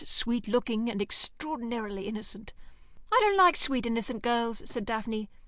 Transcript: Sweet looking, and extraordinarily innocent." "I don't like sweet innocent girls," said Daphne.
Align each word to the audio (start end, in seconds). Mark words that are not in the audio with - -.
Sweet 0.03 0.47
looking, 0.47 0.89
and 0.89 0.99
extraordinarily 0.99 2.07
innocent." 2.07 2.53
"I 3.11 3.19
don't 3.21 3.37
like 3.37 3.55
sweet 3.55 3.85
innocent 3.85 4.23
girls," 4.23 4.59
said 4.67 4.83
Daphne. 4.83 5.29